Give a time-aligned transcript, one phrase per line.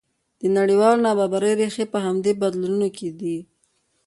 [0.41, 3.37] د نړیوالې نابرابرۍ ریښې په همدې بدلونونو کې دي.